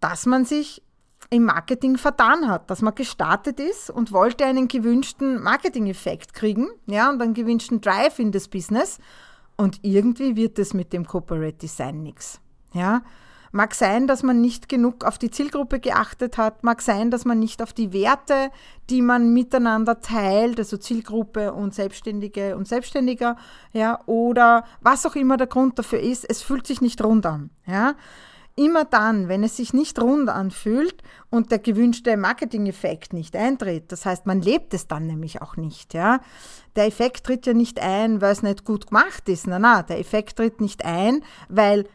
dass 0.00 0.26
man 0.26 0.44
sich 0.44 0.82
im 1.30 1.44
Marketing 1.44 1.96
vertan 1.96 2.48
hat, 2.48 2.70
dass 2.70 2.82
man 2.82 2.94
gestartet 2.94 3.60
ist 3.60 3.90
und 3.90 4.12
wollte 4.12 4.44
einen 4.44 4.68
gewünschten 4.68 5.42
Marketing-Effekt 5.42 6.34
kriegen, 6.34 6.68
ja, 6.86 7.10
und 7.10 7.20
einen 7.20 7.34
gewünschten 7.34 7.80
Drive 7.80 8.18
in 8.18 8.32
das 8.32 8.48
Business. 8.48 8.98
Und 9.56 9.78
irgendwie 9.82 10.36
wird 10.36 10.58
es 10.58 10.74
mit 10.74 10.92
dem 10.92 11.06
Corporate 11.06 11.58
Design 11.58 12.02
nichts. 12.02 12.40
Ja, 12.72 13.02
Mag 13.56 13.72
sein, 13.72 14.08
dass 14.08 14.24
man 14.24 14.40
nicht 14.40 14.68
genug 14.68 15.04
auf 15.04 15.16
die 15.16 15.30
Zielgruppe 15.30 15.78
geachtet 15.78 16.38
hat, 16.38 16.64
mag 16.64 16.82
sein, 16.82 17.12
dass 17.12 17.24
man 17.24 17.38
nicht 17.38 17.62
auf 17.62 17.72
die 17.72 17.92
Werte, 17.92 18.50
die 18.90 19.00
man 19.00 19.32
miteinander 19.32 20.00
teilt, 20.00 20.58
also 20.58 20.76
Zielgruppe 20.76 21.52
und 21.52 21.72
Selbstständige 21.72 22.56
und 22.56 22.66
Selbstständiger, 22.66 23.36
ja, 23.72 24.00
oder 24.06 24.64
was 24.80 25.06
auch 25.06 25.14
immer 25.14 25.36
der 25.36 25.46
Grund 25.46 25.78
dafür 25.78 26.00
ist, 26.00 26.28
es 26.28 26.42
fühlt 26.42 26.66
sich 26.66 26.80
nicht 26.80 27.04
rund 27.04 27.26
an, 27.26 27.50
ja. 27.64 27.94
Immer 28.56 28.84
dann, 28.84 29.28
wenn 29.28 29.44
es 29.44 29.56
sich 29.56 29.72
nicht 29.72 30.00
rund 30.02 30.30
anfühlt 30.30 31.04
und 31.30 31.52
der 31.52 31.60
gewünschte 31.60 32.16
Marketing-Effekt 32.16 33.12
nicht 33.12 33.36
eintritt, 33.36 33.92
das 33.92 34.04
heißt, 34.04 34.26
man 34.26 34.42
lebt 34.42 34.74
es 34.74 34.88
dann 34.88 35.06
nämlich 35.06 35.42
auch 35.42 35.56
nicht, 35.56 35.94
ja. 35.94 36.18
Der 36.74 36.86
Effekt 36.86 37.24
tritt 37.24 37.46
ja 37.46 37.54
nicht 37.54 37.80
ein, 37.80 38.20
weil 38.20 38.32
es 38.32 38.42
nicht 38.42 38.64
gut 38.64 38.88
gemacht 38.88 39.28
ist. 39.28 39.46
Na, 39.46 39.60
na, 39.60 39.84
der 39.84 40.00
Effekt 40.00 40.38
tritt 40.38 40.60
nicht 40.60 40.84
ein, 40.84 41.22
weil 41.48 41.86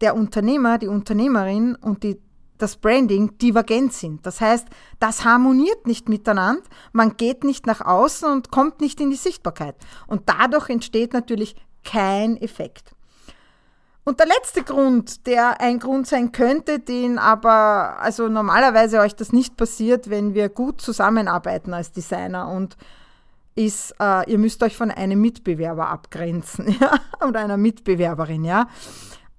der 0.00 0.14
Unternehmer, 0.14 0.78
die 0.78 0.88
Unternehmerin 0.88 1.74
und 1.74 2.02
die, 2.02 2.20
das 2.58 2.76
Branding 2.76 3.38
divergent 3.38 3.92
sind. 3.92 4.24
Das 4.26 4.40
heißt, 4.40 4.66
das 4.98 5.24
harmoniert 5.24 5.86
nicht 5.86 6.08
miteinander, 6.08 6.62
man 6.92 7.16
geht 7.16 7.44
nicht 7.44 7.66
nach 7.66 7.80
außen 7.80 8.30
und 8.30 8.50
kommt 8.50 8.80
nicht 8.80 9.00
in 9.00 9.10
die 9.10 9.16
Sichtbarkeit. 9.16 9.76
Und 10.06 10.22
dadurch 10.26 10.68
entsteht 10.68 11.12
natürlich 11.12 11.56
kein 11.84 12.36
Effekt. 12.36 12.92
Und 14.08 14.20
der 14.20 14.26
letzte 14.26 14.62
Grund, 14.62 15.26
der 15.26 15.60
ein 15.60 15.78
Grund 15.78 16.06
sein 16.06 16.32
könnte, 16.32 16.78
den 16.78 17.18
aber, 17.18 18.00
also 18.00 18.28
normalerweise 18.28 19.00
euch 19.00 19.14
das 19.14 19.34
nicht 19.34 19.58
passiert, 19.58 20.08
wenn 20.08 20.32
wir 20.32 20.48
gut 20.48 20.80
zusammenarbeiten 20.80 21.74
als 21.74 21.92
Designer 21.92 22.48
und 22.48 22.78
ist, 23.54 23.94
äh, 24.00 24.30
ihr 24.30 24.38
müsst 24.38 24.62
euch 24.62 24.76
von 24.78 24.90
einem 24.90 25.20
Mitbewerber 25.20 25.88
abgrenzen, 25.88 26.68
ja, 26.80 26.98
oder 27.26 27.40
einer 27.40 27.58
Mitbewerberin, 27.58 28.44
ja. 28.44 28.68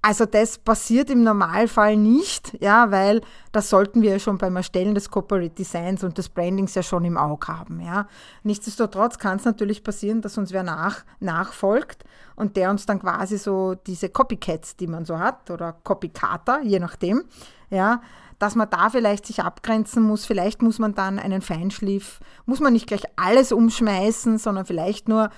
Also 0.02 0.24
das 0.24 0.56
passiert 0.56 1.10
im 1.10 1.22
Normalfall 1.22 1.94
nicht, 1.94 2.56
ja, 2.60 2.90
weil 2.90 3.20
das 3.52 3.68
sollten 3.68 4.00
wir 4.00 4.12
ja 4.12 4.18
schon 4.18 4.38
beim 4.38 4.56
Erstellen 4.56 4.94
des 4.94 5.10
Corporate 5.10 5.50
Designs 5.50 6.02
und 6.02 6.16
des 6.16 6.30
Brandings 6.30 6.74
ja 6.74 6.82
schon 6.82 7.04
im 7.04 7.18
Auge 7.18 7.48
haben, 7.48 7.80
ja. 7.80 8.08
Nichtsdestotrotz 8.42 9.18
kann 9.18 9.36
es 9.36 9.44
natürlich 9.44 9.84
passieren, 9.84 10.22
dass 10.22 10.38
uns 10.38 10.52
wer 10.52 10.62
nach, 10.62 11.04
nachfolgt 11.20 12.04
und 12.34 12.56
der 12.56 12.70
uns 12.70 12.86
dann 12.86 13.00
quasi 13.00 13.36
so 13.36 13.74
diese 13.74 14.08
Copycats, 14.08 14.76
die 14.76 14.86
man 14.86 15.04
so 15.04 15.18
hat, 15.18 15.50
oder 15.50 15.74
Copycater, 15.84 16.62
je 16.62 16.78
nachdem, 16.78 17.24
ja, 17.68 18.00
dass 18.38 18.54
man 18.54 18.70
da 18.70 18.88
vielleicht 18.88 19.26
sich 19.26 19.42
abgrenzen 19.42 20.02
muss. 20.02 20.24
Vielleicht 20.24 20.62
muss 20.62 20.78
man 20.78 20.94
dann 20.94 21.18
einen 21.18 21.42
Feinschliff, 21.42 22.20
muss 22.46 22.60
man 22.60 22.72
nicht 22.72 22.86
gleich 22.86 23.02
alles 23.16 23.52
umschmeißen, 23.52 24.38
sondern 24.38 24.64
vielleicht 24.64 25.10
nur, 25.10 25.28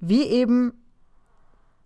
wie 0.00 0.24
eben 0.24 0.81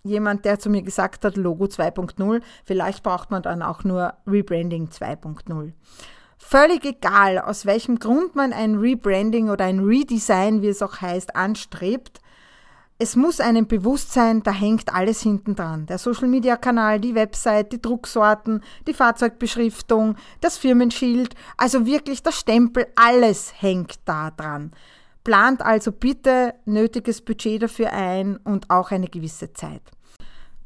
jemand, 0.07 0.45
der 0.45 0.59
zu 0.59 0.71
mir 0.71 0.83
gesagt 0.83 1.25
hat, 1.25 1.37
Logo 1.37 1.65
2.0, 1.65 2.41
vielleicht 2.65 3.03
braucht 3.03 3.31
man 3.31 3.43
dann 3.43 3.63
auch 3.63 3.85
nur 3.85 4.15
Rebranding 4.27 4.89
2.0. 4.89 5.73
Völlig 6.39 6.85
egal, 6.85 7.39
aus 7.39 7.67
welchem 7.67 7.99
Grund 7.99 8.37
man 8.37 8.53
ein 8.53 8.77
Rebranding 8.77 9.51
oder 9.51 9.65
ein 9.65 9.81
Redesign, 9.81 10.63
wie 10.63 10.69
es 10.69 10.83
auch 10.83 11.01
heißt, 11.01 11.35
anstrebt, 11.35 12.21
es 12.99 13.15
muss 13.15 13.41
einem 13.41 13.67
bewusst 13.67 14.13
sein, 14.13 14.43
da 14.43 14.53
hängt 14.53 14.95
alles 14.95 15.21
hinten 15.21 15.55
dran. 15.55 15.85
Der 15.85 15.99
Social 15.99 16.29
Media 16.29 16.57
Kanal, 16.57 16.99
die 16.99 17.15
Website, 17.15 17.73
die 17.73 17.83
Drucksorten, 17.83 18.63
die 18.87 18.95
Fahrzeugbeschriftung, 18.95 20.17
das 20.41 20.57
Firmenschild, 20.57 21.35
also 21.59 21.85
wirklich 21.85 22.23
der 22.23 22.33
Stempel, 22.33 22.87
alles 22.95 23.53
hängt 23.61 23.99
da 24.07 24.31
dran. 24.31 24.73
Plant 25.25 25.61
also 25.61 25.93
bitte 25.93 26.55
nötiges 26.65 27.21
Budget 27.21 27.65
dafür 27.65 27.93
ein 27.93 28.37
und 28.39 28.71
auch 28.71 28.93
eine 28.93 29.09
gewisse 29.09 29.53
Zeit. 29.53 29.83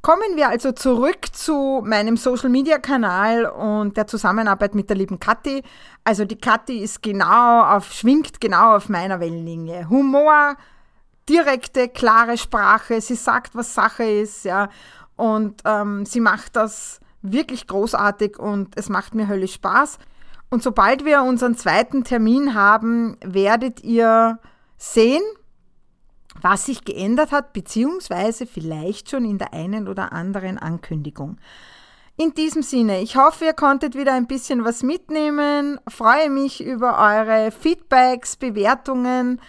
Kommen 0.02 0.36
wir 0.36 0.48
also 0.48 0.72
zurück 0.72 1.26
zu 1.32 1.82
meinem 1.84 2.16
Social 2.16 2.48
Media 2.48 2.78
Kanal 2.78 3.44
und 3.44 3.98
der 3.98 4.06
Zusammenarbeit 4.06 4.74
mit 4.74 4.88
der 4.88 4.96
lieben 4.96 5.20
Kathi. 5.20 5.62
Also 6.04 6.24
die 6.24 6.38
Kathi 6.38 6.78
ist 6.78 7.02
genau 7.02 7.64
auf, 7.64 7.92
schwingt 7.92 8.40
genau 8.40 8.76
auf 8.76 8.88
meiner 8.88 9.20
Wellenlinie. 9.20 9.90
Humor, 9.90 10.56
direkte, 11.28 11.88
klare 11.88 12.38
Sprache. 12.38 13.02
Sie 13.02 13.14
sagt, 13.14 13.54
was 13.54 13.74
Sache 13.74 14.04
ist, 14.04 14.46
ja. 14.46 14.70
Und 15.16 15.60
ähm, 15.66 16.06
sie 16.06 16.20
macht 16.20 16.56
das 16.56 17.00
wirklich 17.20 17.66
großartig 17.66 18.38
und 18.38 18.78
es 18.78 18.88
macht 18.88 19.14
mir 19.14 19.28
höllisch 19.28 19.52
Spaß. 19.52 19.98
Und 20.48 20.62
sobald 20.62 21.04
wir 21.04 21.22
unseren 21.22 21.56
zweiten 21.56 22.04
Termin 22.04 22.54
haben, 22.54 23.18
werdet 23.22 23.84
ihr 23.84 24.38
sehen, 24.78 25.22
was 26.40 26.66
sich 26.66 26.84
geändert 26.84 27.32
hat, 27.32 27.52
beziehungsweise 27.52 28.46
vielleicht 28.46 29.10
schon 29.10 29.24
in 29.24 29.38
der 29.38 29.52
einen 29.52 29.88
oder 29.88 30.12
anderen 30.12 30.58
Ankündigung. 30.58 31.38
In 32.16 32.34
diesem 32.34 32.62
Sinne, 32.62 33.00
ich 33.00 33.16
hoffe, 33.16 33.46
ihr 33.46 33.54
konntet 33.54 33.94
wieder 33.94 34.12
ein 34.12 34.26
bisschen 34.26 34.64
was 34.64 34.82
mitnehmen. 34.82 35.80
Freue 35.88 36.28
mich 36.28 36.62
über 36.62 36.98
eure 36.98 37.50
Feedbacks, 37.50 38.36
Bewertungen 38.36 39.40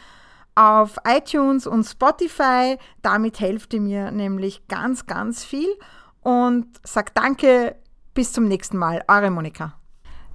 auf 0.56 0.96
iTunes 1.06 1.68
und 1.68 1.84
Spotify. 1.84 2.78
Damit 3.02 3.40
helft 3.40 3.74
ihr 3.74 3.82
mir 3.82 4.12
nämlich 4.12 4.68
ganz, 4.70 5.06
ganz 5.06 5.44
viel. 5.44 5.70
Und 6.22 6.68
sag 6.84 7.14
danke, 7.14 7.76
bis 8.14 8.32
zum 8.32 8.48
nächsten 8.48 8.78
Mal. 8.78 9.04
Eure 9.08 9.32
Monika. 9.32 9.81